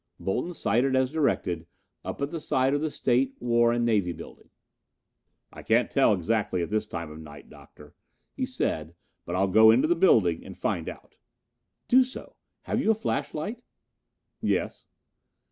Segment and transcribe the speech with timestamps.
[0.19, 1.67] Bolton sighted as directed
[2.03, 4.49] up at the side of the State, War and Navy Building.
[5.53, 7.93] "I can't tell exactly at this time of night, Doctor,"
[8.33, 8.95] he said,
[9.27, 11.17] "but I'll go into the building and find out."
[11.87, 12.35] "Do so.
[12.63, 13.61] Have you a flashlight?"
[14.41, 14.87] "Yes."